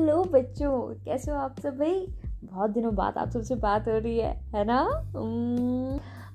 Hello 0.00 0.24
बच्चों 0.24 0.94
कैसे 1.04 1.30
हो 1.30 1.36
आप 1.36 1.60
सब 1.60 1.78
भाई? 1.78 2.06
बहुत 2.44 2.70
दिनों 2.70 2.94
बाद 2.94 3.18
आप 3.18 3.30
सबसे 3.30 3.54
बात 3.54 3.88
हो 3.88 3.98
रही 3.98 4.18
है 4.18 4.40
है 4.54 4.64
ना? 4.64 4.78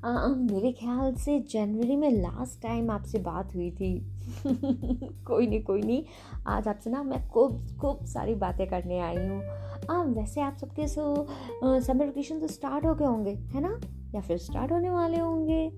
आ, 0.06 0.28
मेरे 0.28 0.72
ख्याल 0.72 1.14
से 1.14 1.40
जनवरी 1.40 1.96
में 1.96 2.12
लास्ट 2.12 2.62
टाइम 2.62 2.92
आपसे 2.92 3.20
बात 3.20 3.56
हुई 3.56 3.72
थी। 3.72 4.00
कोई 5.26 5.48
नहीं 5.48 5.64
कोई 5.64 5.82
नहीं। 5.82 6.04
आज 6.48 6.68
आपसे 6.68 6.90
ना 6.90 7.04
मैं 7.04 7.30
खूब 7.30 7.68
खूब 7.82 8.06
सारी 8.06 8.36
बातें 8.36 8.68
करने 8.68 9.00
आई 9.00 9.18
हूँ। 9.18 9.42
हाँ 9.90 10.06
वैसे 10.06 10.42
आप 10.42 10.58
सबके 10.58 10.88
सो 10.88 11.28
समर 11.64 12.06
वेकेशन 12.06 12.40
तो 12.40 12.48
स्टार्ट 12.48 12.86
हो 12.86 12.96
गए 12.96 13.06
होंगे 13.06 13.32
है 13.32 13.62
ना? 13.62 13.80
या 14.16 14.22
फिर 14.22 14.38
स्टार्ट 14.38 14.72
होने 14.72 14.90
वाले 14.90 15.20
होंगे? 15.20 15.72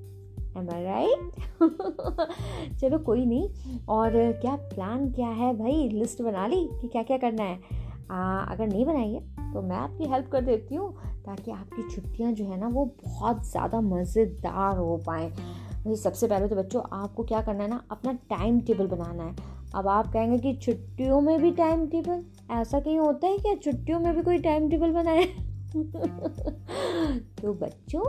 एम 0.57 0.69
आई 0.69 0.83
राइट 0.83 1.31
चलो 2.79 2.97
कोई 2.99 3.25
नहीं। 3.25 3.79
और 3.89 4.11
क्या 4.41 4.55
प्लान 4.55 5.09
क्या 5.11 5.27
है 5.29 5.53
भाई? 5.57 5.87
लिस्ट 5.89 6.21
बना 6.21 6.47
ली 6.47 6.63
कि 6.81 6.87
क्या 6.87 7.03
क्या 7.03 7.17
करना 7.17 7.43
है। 7.43 7.59
आ, 8.11 8.39
अगर 8.41 8.67
नहीं 8.67 8.85
बनाई 8.85 9.11
है 9.13 9.53
तो 9.53 9.61
मैं 9.61 9.77
आपकी 9.77 10.09
हेल्प 10.09 10.29
कर 10.31 10.41
देती 10.41 10.75
हूँ 10.75 10.91
ताकि 11.25 11.51
आपकी 11.51 11.89
छुट्टियाँ 11.89 12.31
जो 12.31 12.45
है 12.45 12.59
ना 12.59 12.67
वो 12.67 12.85
बहुत 13.03 13.49
ज़्यादा 13.51 13.81
मज़ेदार 13.81 14.77
हो 14.77 14.97
पाएँ। 15.07 15.29
भाई 15.29 15.95
सबसे 15.95 16.27
पहले 16.27 16.47
तो 16.47 16.55
बच्चों 16.55 16.81
आपको 16.93 17.23
क्या 17.23 17.41
करना 17.41 17.63
है 17.63 17.69
ना 17.69 17.81
अपना 17.91 18.13
टाइम 18.29 18.59
टेबल 18.61 18.87
बनाना 18.87 19.23
है। 19.23 19.35
अब 19.75 19.87
आप 19.87 20.11
कहेंगे 20.13 20.37
कि 20.37 20.53
छुट्टियों 20.55 21.19
में 21.21 21.41
भी 21.41 21.51
टाइम 21.51 21.85
टेबल 21.87 22.23
ऐसा 22.51 22.79
कहीं 22.79 22.97
होता 22.99 23.27
है 23.27 23.37
क्या? 23.37 23.53
छुट्टियों 23.55 23.99
में 23.99 24.15
भी 24.15 24.21
कोई 24.21 24.37
टाइम 24.39 24.69
टेबल 24.69 24.91
बनाए? 24.91 25.25
तो 25.75 27.53
बच्चों 27.53 28.03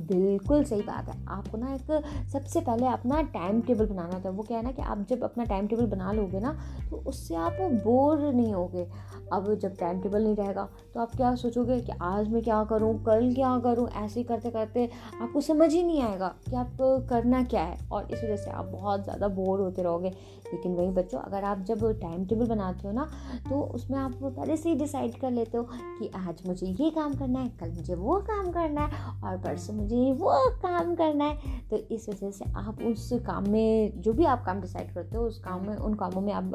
बिल्कुल 0.00 0.62
सही 0.64 0.82
बात 0.82 1.08
है। 1.08 1.14
आपको 1.28 1.58
ना 1.58 1.74
एक 1.74 1.90
सबसे 2.32 2.60
पहले 2.60 2.86
अपना 2.86 3.20
टाइम 3.32 3.60
टेबल 3.60 3.86
बनाना 3.86 4.20
था 4.24 4.30
वो 4.30 4.42
क्या 4.42 4.58
है 4.58 4.64
ना 4.64 4.70
कि 4.72 4.82
आप 4.84 5.04
जब 5.08 5.22
अपना 5.24 5.44
टाइम 5.44 5.66
टेबल 5.66 5.86
बना 5.86 6.12
लोगे 6.12 6.40
ना 6.40 6.52
तो 6.90 6.96
उससे 7.06 7.34
आप 7.36 7.56
बोर 7.84 8.18
नहीं 8.24 8.52
होगे। 8.54 8.86
अब 9.32 9.54
जब 9.54 9.76
टाइम 9.76 10.00
टेबल 10.00 10.22
नहीं 10.22 10.36
रहेगा 10.36 10.68
तो 10.94 11.00
आप 11.00 11.16
क्या 11.16 11.34
सोचोगे 11.36 11.80
कि 11.80 11.92
आज 12.02 12.28
मैं 12.28 12.42
क्या 12.42 12.62
करूँ, 12.64 12.94
कल 13.04 13.32
क्या 13.34 13.58
करूँ? 13.58 13.88
ऐसे 13.90 14.20
ही 14.20 14.24
करते 14.24 14.50
करते 14.50 14.88
आपको 15.20 15.40
समझ 15.40 15.72
ही 15.72 15.82
नहीं 15.82 16.02
आएगा 16.02 16.34
कि 16.48 16.56
आप 16.56 16.76
करना 17.10 17.42
क्या 17.44 17.62
है। 17.62 17.78
और 17.88 18.04
इस 18.04 18.22
वजह 18.24 18.36
से 18.36 18.50
आप 18.50 18.64
बहुत 18.66 19.04
ज़्यादा 19.04 19.28
बोर 19.30 19.60
होते 19.60 19.82
रहोगे। 19.82 20.08
लेकिन 20.46 20.74
वही 20.74 20.90
बच्चों, 20.92 21.18
अगर 21.20 21.44
आप 21.44 21.64
जब 21.64 21.84
टाइम 22.00 22.24
टेबल 22.26 22.46
बनाते 22.46 22.86
हो 22.86 22.92
ना 22.94 23.08
तो 23.48 23.60
उसमें 23.74 23.98
आप 23.98 24.14
पहले 24.22 24.56
से 24.56 24.68
ही 24.68 24.74
डिसाइड 24.76 25.18
कर 25.20 25.30
लेते 25.30 25.58
हो 25.58 25.66
कि 25.72 26.10
आज 26.18 26.42
मुझे 26.46 26.66
ये 26.66 26.90
काम 26.90 27.14
करना 27.14 27.38
है, 27.40 27.48
कल 27.60 27.70
मुझे 27.70 27.94
वो 27.96 28.16
काम 28.22 28.50
करना 28.52 28.80
है। 28.82 29.06
और 29.20 29.36
परसों 29.38 29.74
मुझे 29.88 30.12
वो 30.12 30.32
काम 30.60 30.94
करना 30.94 31.24
है। 31.24 31.58
तो 31.70 31.76
इस 31.94 32.08
वजह 32.08 32.30
से 32.30 32.44
आप 32.56 32.82
उस 32.82 33.08
काम 33.26 33.48
में 33.50 34.00
जो 34.02 34.12
भी 34.12 34.24
आप 34.24 34.44
काम 34.46 34.60
डिसाइड 34.60 34.92
करते 34.94 35.16
हो 35.16 35.24
उस 35.24 35.38
काम 35.38 35.66
में 35.66 35.76
उन 35.76 35.94
कामों 35.94 36.20
में 36.20 36.32
आप 36.32 36.50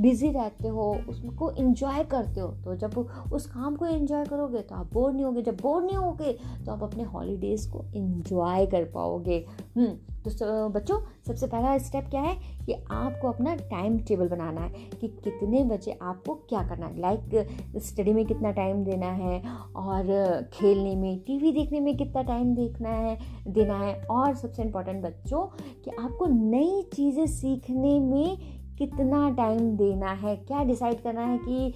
बिज़ी 0.00 0.30
रहते 0.30 0.68
हो 0.68 0.90
उसको 1.08 1.50
इंजॉय 1.52 2.04
करते 2.04 2.40
हो। 2.40 2.48
तो 2.64 2.74
जब 2.76 2.98
उस 3.32 3.46
काम 3.46 3.76
को 3.76 3.86
इंजॉय 3.86 4.24
करोगे 4.24 4.60
तो 4.60 4.74
आप 4.74 4.92
बोर 4.92 5.12
नहीं 5.12 5.24
होगे। 5.24 5.42
जब 5.42 5.56
बोर 5.62 5.82
नहीं 5.82 5.96
होगे 5.96 6.32
तो 6.66 6.72
आप 6.72 6.82
अपने 6.82 7.02
हॉलीडेज़ 7.04 7.68
को 7.70 7.84
इंजॉय 7.94 8.66
कर 8.66 8.84
पाओगे। 8.84 9.44
हम्म, 9.76 10.17
तो 10.30 10.68
बच्चों, 10.68 10.98
सबसे 11.26 11.46
पहला 11.46 11.76
स्टेप 11.78 12.08
क्या 12.10 12.20
है 12.20 12.34
कि 12.66 12.72
आपको 12.90 13.28
अपना 13.28 13.54
टाइम 13.54 13.98
टेबल 13.98 14.28
बनाना 14.28 14.60
है 14.60 14.70
कि 15.00 15.08
कितने 15.24 15.62
बजे 15.64 15.98
आपको 16.02 16.34
क्या 16.48 16.62
करना 16.68 16.86
है। 16.86 17.00
लाइक 17.00 17.80
स्टडी 17.84 18.12
में 18.12 18.24
कितना 18.26 18.50
टाइम 18.50 18.84
देना 18.84 19.10
है 19.12 19.40
और 19.76 20.48
खेलने 20.52 20.94
में 20.96 21.18
टीवी 21.18 21.52
देखने 21.52 21.80
में 21.80 21.96
कितना 21.96 22.22
टाइम 22.22 22.54
देखना 22.54 22.88
है, 22.88 23.18
देना 23.48 23.78
है। 23.78 23.94
और 24.10 24.34
सबसे 24.34 24.62
इम्पोर्टेंट 24.62 25.02
बच्चों 25.04 25.44
कि 25.84 25.90
आपको 25.90 26.26
नई 26.26 26.82
चीज़ें 26.94 27.26
सीखने 27.26 27.98
में 28.00 28.57
कितना 28.78 29.28
टाइम 29.36 29.70
देना 29.76 30.10
है? 30.14 30.34
क्या 30.38 30.62
डिसाइड 30.64 31.00
करना 31.02 31.20
है 31.22 31.38
कि 31.38 31.68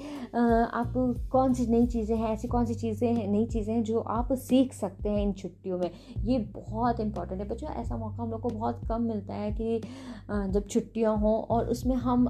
आप 0.75 0.93
कौन 1.33 1.55
सी 1.55 1.67
नई 1.67 1.87
चीज़ें 1.87 2.17
हैं, 2.17 2.29
ऐसी 2.29 2.49
कौन 2.49 2.67
सी 2.67 2.75
चीज़ें 2.75 3.13
हैं, 3.13 3.27
नई 3.29 3.47
चीज़ें 3.47 3.75
हैं 3.75 3.83
जो 3.85 4.01
आप 4.01 4.33
सीख 4.41 4.73
सकते 4.73 5.09
हैं 5.09 5.23
इन 5.23 5.33
छुट्टियों 5.33 5.79
में? 5.79 5.91
ये 6.25 6.39
बहुत 6.55 7.01
इंपॉर्टेंट 7.01 7.41
है। 7.41 7.49
बच्चों, 7.49 7.71
ऐसा 7.71 7.97
मौका 7.97 8.23
हम 8.23 8.31
लोग 8.31 8.41
को 8.41 8.49
बहुत 8.51 8.81
कम 8.89 9.03
मिलता 9.03 9.35
है 9.35 9.51
कि 9.53 9.81
जब 10.31 10.67
छुट्टियाँ 10.69 11.17
हों 11.19 11.35
और 11.47 11.69
उसमें 11.69 11.95
हम 11.97 12.27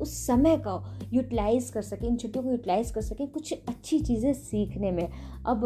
उस 0.00 0.16
समय 0.26 0.56
का 0.58 0.82
यूटिलाइज़ 1.12 1.72
कर 1.72 1.82
सकें, 1.82 2.06
इन 2.08 2.16
छुट्टियों 2.16 2.44
को 2.44 2.50
यूटिलाइज़ 2.50 2.92
कर 2.94 3.00
सकें 3.02 3.26
कुछ 3.28 3.52
अच्छी 3.52 3.98
चीज़ें 4.00 4.32
सीखने 4.34 4.90
में। 4.92 5.08
अब 5.42 5.60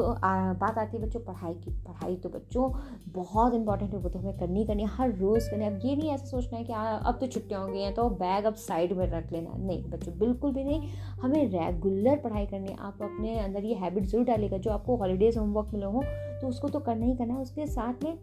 बात 0.61 0.79
आती 0.79 0.97
है 0.97 1.03
बच्चों, 1.03 1.21
पढ़ाई 1.23 1.55
की। 1.55 1.71
पढ़ाई 1.85 2.17
तो 2.17 2.29
बच्चों 2.29 2.71
बहुत 3.15 3.55
इंपॉर्टेंट 3.55 3.93
है, 3.93 3.99
वो 3.99 4.09
तो 4.09 4.19
हमें 4.19 4.39
करनी 4.39 4.65
करनी 4.67 4.85
हर 4.91 5.13
रोज़ 5.17 5.51
करनी 5.51 5.67
अब 5.67 5.81
ये 5.85 5.97
नहीं 5.97 6.11
ऐसा 6.11 6.27
सोचना 6.27 6.59
है 6.59 6.65
कि 6.65 6.73
अब 6.73 7.19
तो 7.21 7.27
छुट्टियाँ 7.27 7.61
हो 7.63 7.69
गई 7.69 7.81
हैं 7.81 7.95
तो 7.95 8.09
बैग 8.17 8.44
बैग 8.45 8.47
अब 8.47 8.59
साइड 8.59 8.93
में 8.93 9.07
रख 9.11 9.33
लेना। 9.33 9.57
नहीं, 9.57 9.83
बच्चों, 9.85 10.19
बिल्कुल 10.19 10.53
भी 10.53 10.65
नहीं। 10.65 10.91
हमें 11.23 11.45
रेगुलर 11.49 12.17
पढ़ाई 12.19 12.47
करनी 12.47 12.69
है। 12.69 12.77
आप 12.81 13.03
अपने 13.03 13.39
अंदर 13.41 13.65
ये 13.65 13.75
हैबिट 13.75 14.05
ज़रूर 14.05 14.25
डालेगा 14.25 14.59
जो 14.59 14.71
आपको 14.71 14.97
हॉलीडेज़ 14.97 15.39
होमवर्क 15.39 15.71
मिले 15.75 15.87
हो 15.87 16.03
तो 16.41 16.49
उसको 16.49 16.69
तो 16.69 16.81
करना 16.81 17.07
ही 17.07 17.17
करना 17.17 17.35
है। 17.35 17.41
उसके 17.41 17.67
साथ 17.69 18.05
में 18.05 18.19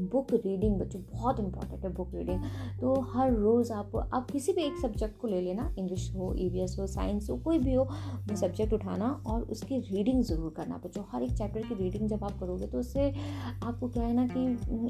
बुक 0.00 0.32
रीडिंग 0.34 0.78
बच्चों 0.80 1.00
बहुत 1.04 1.40
इंपॉर्टेंट 1.40 1.84
है 1.84 1.92
बुक 1.94 2.14
रीडिंग 2.14 2.42
तो 2.80 2.94
हर 3.12 3.32
रोज़ 3.34 3.72
आप 3.72 3.96
आप 4.14 4.30
किसी 4.30 4.52
भी 4.52 4.62
एक 4.62 4.76
सब्जेक्ट 4.82 5.18
को 5.20 5.28
ले 5.28 5.40
लेना 5.40 5.72
इंग्लिश 5.78 6.10
हो 6.14 6.34
ई 6.36 6.48
हो 6.78 6.86
साइंस 6.88 7.28
हो, 7.30 7.36
कोई 7.36 7.58
भी 7.58 7.74
हो, 7.74 7.84
वो 7.84 8.36
सब्जेक्ट 8.36 8.72
उठाना 8.72 9.10
और 9.26 9.42
उसकी 9.42 9.78
रीडिंग 9.80 10.22
ज़रूर 10.24 10.52
करना। 10.56 10.76
बच्चों 10.84 11.04
हर 11.12 11.22
एक 11.22 11.32
चैप्टर 11.32 11.62
की 11.62 11.74
रीडिंग 11.74 12.08
जब 12.08 12.24
आप 12.24 12.38
करोगे 12.40 12.66
तो 12.66 12.78
उससे 12.78 13.08
आपको 13.62 13.88
क्या 13.88 14.02
है 14.02 14.12
ना 14.14 14.26
कि 14.26 14.46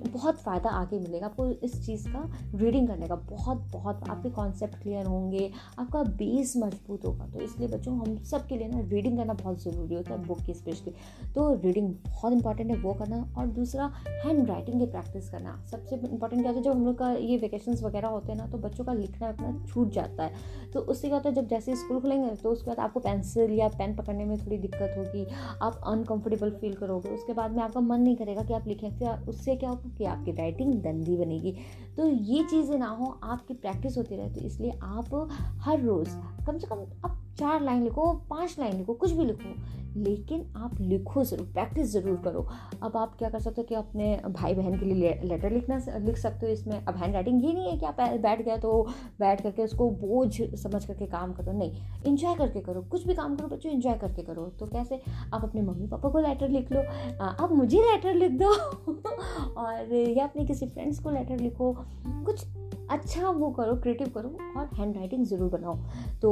बहुत 0.09 0.39
फ़ायदा 0.39 0.71
आगे 0.73 0.99
मिलेगा। 0.99 1.27
आपको 1.27 1.47
इस 1.47 1.85
चीज़ 1.87 2.09
का 2.09 2.23
रीडिंग 2.55 2.89
करने 2.89 3.09
का 3.09 3.15
बहुत 3.17 3.67
बहुत, 3.73 4.09
आपके 4.09 4.31
कॉन्सेप्ट 4.31 4.83
क्लियर 4.83 5.07
होंगे, 5.07 5.51
आपका 5.79 6.03
बेस 6.03 6.55
मज़बूत 6.57 7.05
होगा। 7.05 7.27
तो 7.27 7.41
इसलिए 7.41 7.69
बच्चों, 7.69 7.97
हम 7.99 8.17
सब 8.25 8.47
के 8.47 8.57
लिए 8.59 8.69
ना 8.69 8.81
रीडिंग 8.83 9.17
करना 9.19 9.35
बहुत 9.35 9.63
ज़रूरी 9.63 9.95
होता 9.95 10.13
है 10.13 10.27
बुक 10.27 10.41
की 10.47 10.55
स्पेशली 10.55 10.93
तो 11.35 11.53
रीडिंग 11.57 11.89
बहुत 12.07 12.33
इंपॉर्टेंट 12.33 12.71
है, 12.71 12.77
वो 12.79 12.95
करना। 12.95 13.25
और 13.39 13.47
दूसरा 13.49 13.93
हैंड 14.25 14.49
राइटिंग 14.49 14.81
के 14.81 14.87
प्रैक्टिस 14.99 15.29
करना। 15.31 15.57
सबसे 15.71 15.97
इंपॉर्टेंट 15.97 16.43
क्या 16.43 16.51
होता 16.51 16.59
है, 16.59 16.65
जब 16.65 16.71
हम 16.71 16.85
लोग 16.85 16.99
का 16.99 17.11
ये 17.13 17.37
वेकेशन 17.39 17.77
वगैरह 17.83 18.09
होते 18.09 18.33
हैं 18.33 18.39
ना 18.39 18.47
तो 18.47 18.59
बच्चों 18.59 18.85
का 18.85 18.93
लिखना 18.95 19.29
अपना 19.29 19.67
छूट 19.67 19.91
जाता 19.93 20.25
है। 20.25 20.47
तो 20.73 20.81
उससे 20.83 21.09
क्या 21.09 21.17
होता 21.17 21.29
है, 21.29 21.35
जब 21.35 21.49
जैसे 21.49 21.77
स्कूल 21.77 22.01
खुलेंगे 22.01 22.35
तो 22.37 22.51
उसके 22.51 22.71
बाद 22.71 22.79
आपको 22.81 23.01
पेंसिल 23.01 23.53
या 23.53 23.69
पेन 23.71 23.95
पकड़ने 23.97 24.25
में 24.25 24.37
थोड़ी 24.39 24.59
दिक्कत 24.59 24.95
होगी, 24.99 25.27
आप 25.63 25.81
अनकम्फर्टेबल 25.87 26.51
फील 26.53 26.75
करोगे। 26.75 27.09
उसके 27.11 27.33
बाद 27.33 27.57
में 27.57 27.63
आपका 27.63 27.81
मन 27.83 28.01
नहीं 28.01 28.17
करेगा 28.17 28.43
कि 28.43 28.55
आप 28.55 28.67
लिखें, 28.69 28.91
फिर 28.99 29.29
उससे 29.29 29.57
क्या 29.57 29.71
होगा 29.71 29.95
कि 29.99 30.05
आपकी 30.07 30.33
राइटिंग 30.35 30.75
गंदी 30.83 31.17
बनेगी। 31.17 31.57
तो 31.97 32.07
ये 32.07 32.43
चीज़ें 32.45 32.79
ना 32.79 32.89
हो, 32.89 33.19
आपकी 33.25 33.55
प्रैक्टिस 33.57 33.97
होती 33.99 34.17
रहे 34.17 34.31
तो 34.31 34.41
इसलिए 34.43 34.79
आप 34.83 35.15
हर 35.63 35.81
रोज़, 35.81 36.17
कम 36.47 36.59
से 36.59 36.67
कम 36.67 36.85
आप 37.05 37.25
चार 37.39 37.63
लाइन 37.63 37.83
लिखो, 37.85 38.13
पाँच 38.31 38.57
लाइन 38.59 38.77
लिखो, 38.77 38.95
कुछ 38.95 39.11
भी 39.11 39.25
लिखो, 39.25 39.55
लेकिन 39.97 40.45
आप 40.57 40.81
लिखो 40.81 41.23
ज़रूर 41.25 41.47
प्रैक्टिस 41.47 41.93
ज़रूर 41.93 42.17
करो। 42.25 42.47
अब 42.83 42.97
आप 42.97 43.15
क्या 43.19 43.29
कर 43.31 43.41
सकते 43.41 43.61
हो 43.61 43.67
कि 43.67 43.75
अपने 43.75 44.21
भाई 44.29 44.55
बहन 44.55 44.79
के 44.79 44.87
लिए 44.87 45.21
लेटर 45.25 45.51
लिखना 45.51 45.79
लिख 45.99 46.17
सकते 46.17 46.47
हो 46.47 46.53
इसमें। 46.53 46.79
अब 46.79 46.97
हैंड 46.97 47.15
राइटिंग 47.15 47.45
ये 47.45 47.53
नहीं 47.53 47.71
है 47.71 47.77
कि 47.79 47.87
आप 47.87 48.01
बैठ 48.23 48.43
गए 48.43 48.57
तो 48.57 48.83
बैठ 49.21 49.43
करके 49.43 49.65
उसको 49.65 49.91
बोझ 49.93 50.31
समझ 50.63 50.85
करके 50.85 51.07
काम 51.07 51.33
करो, 51.33 51.53
नहीं। 51.53 51.83
इन्जॉय 52.07 52.35
करके 52.35 52.61
करो, 52.61 52.83
कुछ 52.83 53.07
भी 53.07 53.15
काम 53.15 53.37
करो 53.37 53.49
बच्चों 53.49 53.73
इन्जॉय 53.73 53.95
करके 53.95 54.23
करो। 54.23 54.47
तो 54.61 54.67
कैसे? 54.67 55.01
आप 55.35 55.45
अपने 55.45 55.63
मम्मी 55.63 55.87
पापा 55.87 56.09
को 56.09 56.19
लेटर 56.19 56.49
लिख 56.49 56.73
लो। 56.73 56.83
आप 57.23 57.53
मुझे 57.53 57.83
लेटर 57.83 58.15
लिख 58.15 58.33
दो। 58.33 58.53
और 59.59 59.95
या 59.95 60.25
अपने 60.25 60.45
किसी 60.45 60.67
फ्रेंड्स 60.67 60.99
को 60.99 61.11
लेटर 61.11 61.39
लिखो। 61.39 61.75
कुछ 62.07 62.47
अच्छा 62.91 63.31
वो 63.31 63.51
करो 63.51 63.75
क्रिएटिव 63.77 64.09
करो 64.09 64.29
और 64.57 64.71
हैंड 64.75 64.97
राइटिंग 64.97 65.25
ज़रूर 65.25 65.51
बनाओ। 65.51 65.77
तो 66.23 66.31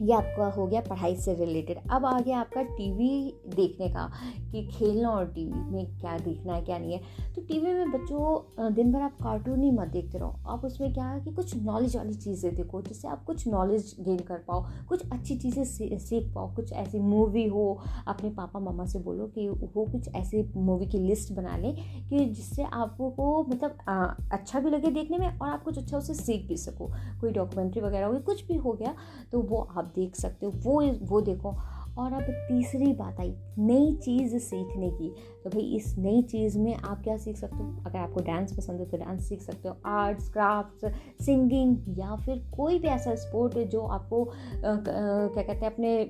ये 0.00 0.12
आपका 0.14 0.46
हो 0.50 0.66
गया 0.66 0.80
पढ़ाई 0.80 1.16
से 1.16 1.34
रिलेटेड। 1.34 1.78
अब 1.90 2.04
आ 2.06 2.18
गया 2.20 2.38
आपका 2.40 2.62
टीवी 2.62 3.34
देखने 3.54 3.88
का 3.88 4.10
कि 4.52 4.62
खेलना 4.68 5.10
और 5.10 5.26
टीवी 5.28 5.60
में 5.72 5.86
क्या 6.00 6.16
देखना 6.18 6.54
है 6.54 6.62
क्या 6.62 6.78
नहीं 6.78 6.92
है। 6.92 7.32
तो 7.34 7.42
टीवी 7.42 7.72
में 7.74 7.90
बच्चों 7.90 8.72
दिन 8.74 8.92
भर 8.92 9.02
आप 9.02 9.16
कार्टून 9.22 9.62
ही 9.62 9.70
मत 9.70 9.88
देखते 9.88 10.18
रहो। 10.18 10.34
आप 10.48 10.64
उसमें 10.64 10.92
क्या 10.94 11.04
है 11.04 11.20
कि 11.20 11.32
कुछ 11.32 11.56
नॉलेज 11.56 11.96
वाली 11.96 12.14
चीज़ें 12.14 12.54
देखो 12.54 12.82
जिससे 12.82 13.08
आप 13.08 13.24
कुछ 13.24 13.46
नॉलेज 13.48 13.94
गेन 14.00 14.18
कर 14.28 14.44
पाओ 14.48 14.64
कुछ 14.88 15.02
अच्छी 15.12 15.36
चीज़ें 15.36 15.64
सीख 15.64 16.32
पाओ। 16.34 16.54
कुछ 16.54 16.72
ऐसी 16.74 16.98
मूवी 17.00 17.46
हो 17.48 17.66
अपने 18.08 18.30
पापा 18.30 18.60
मामा 18.60 18.86
से 18.86 18.98
बोलो 18.98 19.26
कि 19.28 19.48
वो 19.48 19.84
कुछ 19.84 20.08
ऐसी 20.16 20.42
मूवी 20.56 20.86
की 20.86 20.98
लिस्ट 20.98 21.32
बना 21.32 21.56
लें 21.56 21.74
कि 22.08 22.24
जिससे 22.26 22.62
आपको 22.62 23.46
मतलब 23.50 23.78
आ, 23.88 24.04
अच्छा 24.32 24.60
भी 24.60 24.70
लगे 24.70 24.90
देखने 24.90 25.18
में 25.18 25.28
और 25.28 25.48
आप 25.48 25.62
कुछ 25.62 25.78
अच्छा 25.78 25.98
उससे 25.98 26.14
सीख 26.14 26.46
भी 26.48 26.56
सको। 26.56 26.90
कोई 27.20 27.32
डॉक्यूमेंट्री 27.32 27.82
वगैरह 27.82 28.06
हो 28.06 28.18
कुछ 28.26 28.46
भी 28.46 28.56
हो 28.56 28.72
गया 28.72 28.94
तो 29.32 29.40
वो 29.40 29.66
आप 29.68 29.87
आप 29.88 29.94
देख 29.94 30.16
सकते 30.16 30.46
हो। 30.46 30.52
वो 30.56 30.80
वो 31.06 31.20
देखो। 31.22 31.56
और 31.98 32.12
अब 32.12 32.22
तीसरी 32.22 32.92
बात 32.92 33.20
आई, 33.20 33.34
नई 33.58 33.94
चीज़ 33.96 34.36
सीखने 34.38 34.90
की। 34.90 35.08
तो 35.44 35.50
भाई, 35.50 35.62
इस 35.76 35.96
नई 35.98 36.22
चीज़ 36.22 36.58
में 36.58 36.74
आप 36.74 37.02
क्या 37.04 37.16
सीख 37.16 37.36
सकते 37.36 37.56
हो? 37.56 37.82
अगर 37.86 37.98
आपको 37.98 38.20
डांस 38.20 38.52
पसंद 38.56 38.80
है 38.80 38.86
तो 38.86 38.96
डांस 38.96 39.28
सीख 39.28 39.42
सकते 39.42 39.68
हो। 39.68 39.76
आर्ट्स 39.86 40.28
क्राफ्ट्स 40.28 41.24
सिंगिंग 41.24 41.76
या 41.98 42.14
फिर 42.16 42.38
कोई 42.56 42.78
भी 42.78 42.88
ऐसा 42.88 43.14
स्पोर्ट 43.14 43.58
जो 43.68 43.80
आपको 43.80 44.24
क्या 44.64 45.42
कहते 45.42 45.52
हैं, 45.52 45.72
अपने 45.72 46.04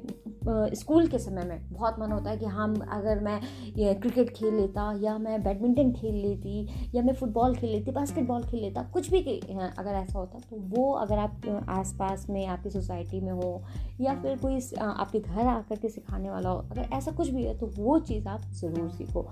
स्कूल 0.75 1.07
के 1.07 1.19
समय 1.19 1.45
में 1.45 1.61
बहुत 1.73 1.97
मन 2.01 2.13
होता 2.13 2.31
है 2.31 2.37
कि 2.39 2.47
हम 2.49 2.75
अगर 2.91 3.21
मैं 3.21 3.41
ये 3.77 3.95
क्रिकेट 3.97 4.31
खेल 4.37 4.55
लेता 4.55 4.93
या 5.01 5.17
मैं 5.19 5.43
बैडमिंटन 5.43 5.93
खेल 5.93 6.15
लेती 6.17 6.91
या 6.95 7.03
मैं 7.03 7.15
फुटबॉल 7.15 7.55
खेल 7.57 7.71
लेती, 7.71 7.91
बास्केटबॉल 7.93 8.45
खेल 8.45 8.61
लेता, 8.61 8.83
कुछ 8.93 9.11
भी 9.11 9.19
अगर 9.19 9.91
ऐसा 9.93 10.19
होता 10.19 10.39
तो 10.41 10.57
वो 10.71 10.91
अगर 10.95 11.19
आप 11.19 11.65
आसपास 11.71 12.27
में, 12.31 12.47
आपकी 12.47 12.71
सोसाइटी 12.71 13.21
में 13.21 13.33
हो 13.33 13.63
या 14.01 14.15
फिर 14.15 14.39
कोई 14.39 14.59
आपके 14.81 15.21
घर 15.21 15.47
आकर 15.47 15.77
के 15.77 15.89
सिखाने 15.89 16.31
वाला 16.31 16.49
हो, 16.49 16.59
अगर 16.61 16.89
ऐसा 16.95 17.13
कुछ 17.13 17.29
भी 17.29 17.45
है 17.45 17.59
तो 17.59 17.67
वो 17.77 17.99
चीज़ 18.01 18.29
आप 18.29 18.43
ज़रूर 18.55 18.89
सीखो। 18.91 19.27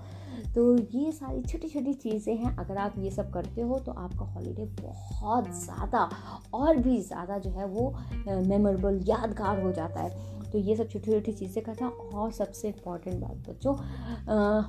तो 0.55 0.75
ये 0.77 1.11
सारी 1.11 1.41
छोटी 1.41 1.67
छोटी 1.69 1.93
चीज़ें 1.95 2.35
हैं, 2.35 2.55
अगर 2.57 2.77
आप 2.77 2.93
ये 2.99 3.11
सब 3.11 3.31
करते 3.33 3.61
हो 3.61 3.79
तो 3.79 3.91
आपका 3.93 4.25
हॉलीडे 4.25 4.65
बहुत 4.77 5.49
ज़्यादा 5.55 6.09
और 6.53 6.77
भी 6.77 6.99
ज़्यादा 7.01 7.37
जो 7.37 7.49
है 7.51 7.65
वो 7.67 7.93
मेमोरेबल, 8.27 8.99
यादगार 9.07 9.61
हो 9.61 9.71
जाता 9.71 10.01
है। 10.01 10.35
तो 10.51 10.57
ये 10.57 10.75
सब 10.75 10.87
छोटी 10.89 11.11
छोटी 11.11 11.31
चीज़ें 11.31 11.63
का 11.63 11.73
था। 11.73 11.87
और 11.87 12.31
सबसे 12.31 12.67
इंपॉर्टेंट 12.67 13.15
बात 13.21 13.49
बच्चों 13.49 13.75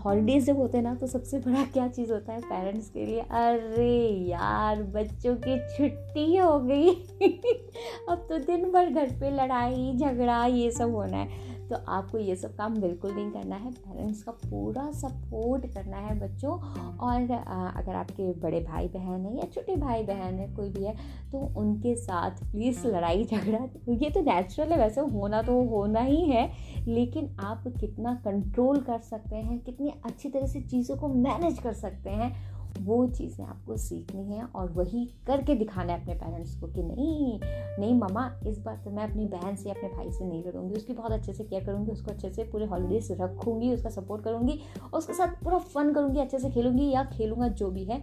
हॉलीडेज़ 0.04 0.46
जब 0.46 0.56
होते 0.56 0.78
हैं 0.78 0.84
ना 0.84 0.94
तो 0.94 1.06
सबसे 1.06 1.38
बड़ा 1.38 1.64
क्या 1.64 1.86
चीज़ 1.88 2.12
होता 2.12 2.32
है 2.32 2.40
पेरेंट्स 2.40 2.90
के 2.90 3.06
लिए? 3.06 3.20
अरे 3.20 4.08
यार, 4.30 4.82
बच्चों 4.82 5.34
की 5.36 5.58
छुट्टी 5.76 6.36
हो 6.36 6.58
गई। 6.60 6.90
अब 8.10 8.26
तो 8.28 8.38
दिन 8.38 8.70
भर 8.72 8.90
घर 8.90 9.10
पे 9.20 9.30
लड़ाई, 9.30 9.92
झगड़ा, 9.96 10.44
ये 10.46 10.70
सब 10.70 10.94
होना 10.94 11.16
है। 11.16 11.47
तो 11.70 11.76
आपको 11.88 12.18
ये 12.18 12.34
सब 12.36 12.56
काम 12.56 12.80
बिल्कुल 12.80 13.12
नहीं 13.12 13.30
करना 13.30 13.56
है। 13.56 13.70
पेरेंट्स 13.72 14.22
का 14.22 14.32
पूरा 14.32 14.90
सपोर्ट 14.94 15.66
करना 15.74 15.96
है 15.98 16.18
बच्चों। 16.20 16.52
और 16.98 17.30
अगर 17.72 17.94
आपके 17.94 18.32
बड़े 18.40 18.60
भाई 18.62 18.88
बहन 18.88 19.24
हैं 19.26 19.36
या 19.36 19.44
छोटे 19.54 19.76
भाई 19.76 20.02
बहन 20.04 20.34
है, 20.34 20.48
कोई 20.56 20.68
भी 20.70 20.84
है 20.84 20.94
तो 21.32 21.38
उनके 21.60 21.94
साथ 21.96 22.44
प्लीज़ 22.52 22.86
लड़ाई 22.86 23.24
झगड़ा 23.24 23.58
ये 23.90 24.10
तो 24.10 24.20
नेचुरल 24.22 24.72
है, 24.72 24.78
वैसे 24.78 25.00
होना 25.02 25.42
तो 25.42 25.62
होना 25.66 26.00
ही 26.02 26.24
है। 26.24 26.50
लेकिन 26.88 27.36
आप 27.40 27.64
कितना 27.70 28.14
कंट्रोल 28.24 28.80
कर 28.80 28.98
सकते 29.00 29.36
हैं, 29.36 29.58
कितनी 29.60 29.92
अच्छी 30.06 30.28
तरह 30.28 30.46
से 30.46 30.60
चीज़ों 30.62 30.96
को 30.96 31.08
मैनेज 31.08 31.58
कर 31.58 31.72
सकते 31.74 32.10
हैं 32.10 32.56
वो 32.78 33.06
चीज़ें 33.08 33.44
आपको 33.44 33.76
सीखनी 33.76 34.36
है 34.36 34.44
और 34.44 34.72
वही 34.72 35.04
करके 35.26 35.54
दिखाना 35.54 35.92
है 35.92 36.00
अपने 36.00 36.14
पेरेंट्स 36.14 36.54
को 36.60 36.66
कि 36.66 36.82
नहीं 36.82 37.38
नहीं 37.78 37.94
मामा 37.94 38.30
इस 38.46 38.58
बार 38.58 38.76
तो 38.84 38.90
मैं 38.90 39.04
अपनी 39.04 39.26
बहन 39.26 39.56
से, 39.56 39.70
अपने 39.70 39.88
भाई 39.88 40.10
से 40.10 40.24
नहीं 40.24 40.42
लड़ूँगी। 40.44 40.74
उसकी 40.74 40.92
बहुत 40.92 41.12
अच्छे 41.12 41.32
से 41.32 41.44
केयर 41.44 41.64
करूँगी, 41.64 41.92
उसको 41.92 42.10
अच्छे 42.10 42.30
से 42.30 42.44
पूरे 42.44 42.66
हॉलीडेज 42.66 43.10
रखूँगी, 43.20 43.72
उसका 43.74 43.90
सपोर्ट 43.90 44.24
करूँगी 44.24 44.60
और 44.82 44.98
उसके 44.98 45.12
साथ 45.12 45.42
पूरा 45.44 45.58
फन 45.58 45.92
करूँगी, 45.92 46.20
अच्छे 46.20 46.38
से 46.38 46.50
खेलूँगी 46.50 46.90
या 46.90 47.04
खेलूँगा 47.12 47.48
जो 47.48 47.70
भी 47.70 47.84
है। 47.84 48.00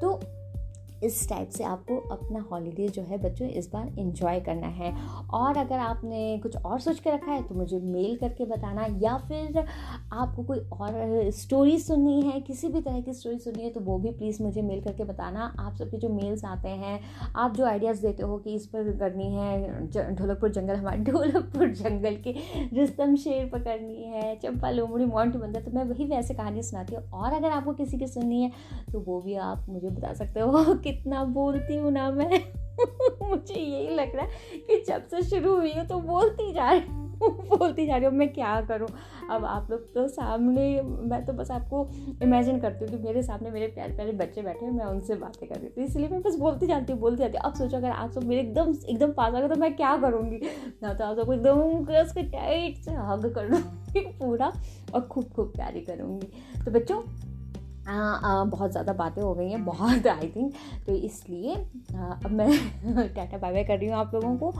तो 0.00 0.18
इस 1.04 1.28
टाइप 1.28 1.48
से 1.48 1.64
आपको 1.64 1.96
अपना 2.12 2.40
हॉलीडे 2.50 2.88
जो 2.88 3.02
है 3.02 3.18
बच्चों 3.22 3.48
इस 3.48 3.70
बार 3.72 3.88
इंजॉय 3.98 4.40
करना 4.40 4.66
है। 4.74 4.92
और 5.34 5.58
अगर 5.58 5.78
आपने 5.78 6.38
कुछ 6.42 6.56
और 6.56 6.80
सोच 6.80 7.00
के 7.00 7.10
रखा 7.10 7.32
है 7.32 7.42
तो 7.42 7.54
मुझे 7.54 7.78
मेल 7.80 8.16
करके 8.16 8.44
बताना 8.46 8.86
या 9.02 9.16
फिर 9.28 9.58
आपको 9.58 10.42
कोई 10.42 10.58
और 10.58 11.30
स्टोरी 11.34 11.78
सुननी 11.80 12.20
है, 12.22 12.40
किसी 12.40 12.68
भी 12.68 12.80
तरह 12.80 13.00
की 13.00 13.12
स्टोरी 13.14 13.38
सुननी 13.38 13.62
है 13.64 13.70
तो 13.70 13.80
वो 13.80 13.98
भी 13.98 14.10
प्लीज़ 14.12 14.42
मुझे 14.42 14.62
मेल 14.62 14.80
करके 14.82 15.04
बताना। 15.04 15.52
आप 15.58 15.74
सबके 15.76 15.98
जो 15.98 16.08
मेल्स 16.10 16.44
आते 16.44 16.68
हैं, 16.68 16.98
आप 17.36 17.54
जो 17.56 17.64
आइडियाज़ 17.66 18.02
देते 18.02 18.22
हो 18.22 18.38
कि 18.38 18.54
इस 18.54 18.66
पर 18.66 18.90
करनी 18.98 19.32
है 19.34 20.14
ढोलकपुर 20.14 20.50
जंगल, 20.50 20.74
हमारे 20.76 20.98
ढोलकपुर 21.10 21.68
जंगल 21.74 22.16
के 22.24 22.34
रिस्तम 22.74 23.14
शेर 23.16 23.48
पर 23.52 23.62
करनी 23.62 24.02
है, 24.04 24.34
चंपा 24.36 24.70
लोमड़ी 24.70 25.04
मोन्टी 25.06 25.38
मंदिर 25.38 25.62
तो 25.62 25.70
मैं 25.70 25.84
वही 25.84 26.04
वैसे 26.06 26.34
कहानी 26.34 26.62
सुनाती 26.62 26.94
हूँ। 26.94 27.04
और 27.12 27.32
अगर 27.32 27.50
आपको 27.50 27.72
किसी 27.74 27.98
की 27.98 28.06
सुननी 28.08 28.42
है 28.42 28.50
तो 28.92 29.00
वो 29.00 29.20
भी 29.20 29.34
आप 29.42 29.66
मुझे 29.68 29.88
बता 29.90 30.12
सकते 30.14 30.40
हो 30.40 30.74
कि 30.84 30.92
कितना 30.94 31.24
बोलती 31.24 31.76
हूँ 31.76 31.92
ना 31.92 32.10
मैं, 32.10 32.42
मुझे 33.28 33.54
यही 33.54 33.94
लग 33.94 34.16
रहा 34.16 34.24
है 34.24 34.58
कि 34.58 34.84
जब 34.88 35.06
से 35.08 35.22
शुरू 35.22 35.56
हुई 35.56 35.70
है 35.70 35.86
तो 35.86 35.98
बोलती 36.00 36.52
जा 36.52 36.70
रही 36.70 36.80
हूँ, 36.80 37.02
बोलती 37.48 37.86
जा 37.86 37.96
रही 37.96 38.04
हूँ, 38.04 38.14
मैं 38.14 38.32
क्या 38.32 38.60
करूँ? 38.60 38.88
अब 39.30 39.44
आप 39.44 39.70
लोग 39.70 39.80
तो 39.94 40.06
सामने, 40.08 40.82
मैं 40.82 41.24
तो 41.26 41.32
बस 41.32 41.50
आपको 41.50 41.88
इमेजिन 42.22 42.58
करती 42.60 42.84
हूँ 42.84 42.92
कि 42.92 43.06
मेरे 43.06 43.22
सामने 43.22 43.50
मेरे 43.50 43.66
प्यारे 43.66 43.92
प्यारे 43.92 44.12
बच्चे 44.12 44.42
बैठे 44.42 44.64
हैं, 44.64 44.72
मैं 44.72 44.84
उनसे 44.84 45.14
बातें 45.14 45.48
कर 45.48 45.54
रही 45.54 45.66
हूँ। 45.66 45.84
इसलिए 45.84 46.08
मैं 46.08 46.20
बस 46.22 46.36
बोलती 46.36 46.66
जाती 46.66 46.92
हूँ, 46.92 47.00
बोलती 47.00 47.22
जाती 47.22 47.38
हूँ। 47.38 47.44
अब 47.44 47.54
सोचो, 47.54 47.76
अगर 47.76 47.90
आप 47.90 48.10
सब 48.10 48.24
मेरे 48.24 48.40
एकदम 48.40 48.74
एकदम 48.88 49.12
पास 49.12 49.34
आ 49.34 49.40
गए 49.40 49.48
तो 49.48 49.56
मैं 49.56 49.74
क्या 49.76 49.96
करूँगी? 49.96 50.40
ना 50.82 50.92
तो 50.94 51.04
आप 51.04 51.16
सबको 51.16 51.32
एकदम 51.32 51.84
कस 51.84 52.12
के 52.12 52.22
टाइट 52.22 52.82
से 52.84 52.90
हग 52.90 53.32
कर 53.34 53.48
लूँगी 53.48 54.00
पूरा, 54.18 54.52
और 54.94 55.00
खूब 55.00 55.28
खूब 55.28 55.52
प्यारी 55.56 55.80
करूँगी। 55.80 56.26
तो 56.64 56.70
बच्चों 56.70 57.00
बहुत 57.86 58.70
ज़्यादा 58.72 58.92
बातें 58.92 59.20
हो 59.22 59.34
गई 59.34 59.48
हैं, 59.50 59.64
बहुत 59.64 60.06
आई 60.06 60.28
थिंक 60.36 60.52
तो 60.86 60.94
इसलिए 60.94 61.54
अब 61.54 62.30
मैं 62.30 62.48
टाटा 63.14 63.38
बाय 63.38 63.52
बाय 63.52 63.64
कर 63.64 63.78
रही 63.78 63.88
हूँ 63.88 63.96
आप 63.96 64.14
लोगों 64.14 64.36
को 64.38 64.52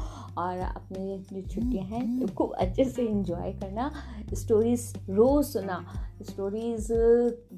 और 0.42 0.58
अपने 0.60 1.18
जो 1.32 1.40
छुट्टियाँ 1.42 1.84
हैं 1.86 2.20
तो 2.20 2.34
खूब 2.34 2.52
अच्छे 2.58 2.84
से 2.84 3.02
इंजॉय 3.02 3.52
करना 3.62 3.90
स्टोरीज 4.34 4.92
रोज़ 5.10 5.46
सुना 5.46 5.84
स्टोरीज़ 6.22 6.92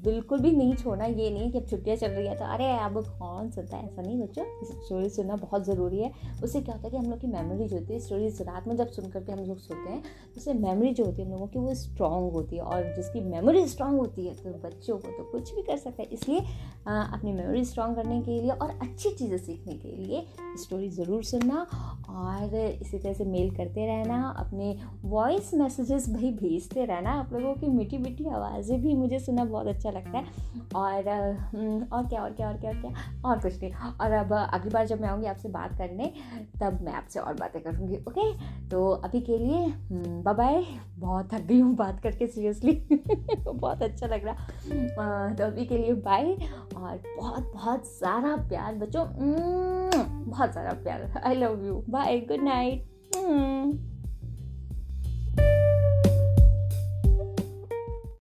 बिल्कुल 0.05 0.39
भी 0.39 0.51
नहीं 0.51 0.75
छोड़ना, 0.75 1.05
ये 1.05 1.29
नहीं 1.29 1.51
कि 1.51 1.57
अब 1.57 1.65
छुट्टियाँ 1.69 1.97
चल 1.97 2.07
रही 2.07 2.27
है 2.27 2.35
तो 2.37 2.45
अरे 2.45 2.71
अब 2.77 2.97
कौन 3.19 3.49
सुनता 3.51 3.77
है? 3.77 3.85
ऐसा 3.85 4.01
नहीं 4.01 4.19
बच्चों 4.21 4.43
स्टोरी 4.65 5.09
सुनना 5.09 5.35
बहुत 5.35 5.65
ज़रूरी 5.65 5.99
है। 5.99 6.11
उससे 6.43 6.61
क्या 6.61 6.75
होता 6.75 6.87
है 6.87 6.91
कि 6.91 6.97
हम 6.97 7.09
लोग 7.11 7.19
की 7.21 7.27
मेमोरी 7.27 7.67
जो 7.67 7.77
होती 7.77 7.93
है 7.93 7.99
स्टोरीज 7.99 8.41
रात 8.41 8.67
में 8.67 8.75
जब 8.77 8.87
सुन 8.87 9.09
करके 9.11 9.31
हम 9.31 9.39
लोग 9.39 9.57
सोते 9.59 9.89
हैं 9.89 10.01
तो 10.01 10.37
उससे 10.37 10.53
मेमोरी 10.53 10.93
जो 10.93 11.05
होती 11.05 11.21
है 11.21 11.27
हम 11.27 11.33
लोगों 11.33 11.47
की 11.47 11.59
वो 11.59 11.73
स्ट्रॉन्ग 11.75 12.31
होती 12.33 12.55
है 12.55 12.61
और 12.63 12.93
जिसकी 12.95 13.21
मेमोरी 13.21 13.65
स्ट्रॉन्ग 13.67 13.99
होती 13.99 14.25
है 14.27 14.33
तो 14.35 14.53
बच्चों 14.67 14.97
को 14.97 15.17
तो 15.17 15.23
कुछ 15.31 15.53
भी 15.57 15.61
कर 15.63 15.77
सकते 15.77 16.03
हैं। 16.03 16.09
इसलिए 16.11 16.39
अपनी 16.87 17.31
मेमोरी 17.33 17.63
स्ट्रॉन्ग 17.65 17.95
करने 17.95 18.21
के 18.21 18.39
लिए 18.41 18.51
और 18.51 18.69
अच्छी 18.81 19.09
चीज़ें 19.11 19.37
सीखने 19.37 19.73
के 19.75 19.95
लिए 19.97 20.25
स्टोरी 20.57 20.89
ज़रूर 20.91 21.23
सुनना 21.25 21.65
और 22.09 22.55
इसी 22.55 22.97
तरह 22.97 23.13
से 23.13 23.25
मेल 23.25 23.49
करते 23.55 23.85
रहना, 23.87 24.21
अपने 24.39 24.75
वॉइस 25.05 25.53
मैसेजेस 25.55 26.09
भी 26.09 26.31
भेजते 26.33 26.85
रहना। 26.85 27.11
आप 27.13 27.33
लोगों 27.33 27.53
की 27.55 27.67
मीठी 27.69 27.97
मीठी 27.97 28.25
आवाज़ें 28.27 28.81
भी 28.81 28.93
मुझे 28.95 29.19
सुनना 29.19 29.45
बहुत 29.45 29.67
अच्छा 29.67 29.91
लगता 29.91 30.17
है। 30.17 30.25
और 30.75 31.07
और 31.87 32.07
क्या 32.07 32.21
और 32.21 32.31
क्या 32.31 32.47
और 32.47 32.57
क्या 32.57 32.69
और 32.69 32.81
क्या, 32.81 32.91
और 33.25 33.39
कुछ 33.39 33.61
नहीं। 33.61 33.71
और 33.73 34.11
अब 34.13 34.33
अगली 34.33 34.69
बार 34.69 34.87
जब 34.87 35.01
मैं 35.01 35.09
आऊँगी 35.09 35.27
आपसे 35.27 35.49
बात 35.49 35.77
करने, 35.77 36.11
तब 36.61 36.79
मैं 36.83 36.93
आपसे 36.93 37.19
और 37.19 37.33
बातें 37.35 37.61
करूँगी 37.61 37.97
ओके 37.99 38.31
तो 38.69 38.87
अभी 38.89 39.21
के 39.21 39.37
लिए 39.37 39.65
बाय 39.91 40.33
बाय 40.33 40.63
बहुत 40.99 41.33
थक 41.33 41.41
गई 41.41 41.59
हूँ 41.59 41.75
बात 41.75 41.99
करके 41.99 42.27
सीरियसली 42.27 42.71
बहुत 43.47 43.83
अच्छा 43.83 44.07
लग 44.07 44.25
रहा. 44.25 45.33
तो 45.33 45.43
अभी 45.43 45.65
के 45.65 45.77
लिए 45.77 45.93
बाय 45.93 46.31
और 46.75 47.01
बहुत 47.17 47.51
बहुत 47.53 47.85
सारा 47.85 48.35
प्यार 48.35 48.75
बच्चों. 48.75 49.05
बहुत 50.29 50.53
सारा 50.53 50.73
प्यार. 50.73 51.21
I 51.25 51.35
love 51.35 51.65
you 51.65 51.83
bye 51.89 52.19
good 52.19 52.43
night 52.43 52.85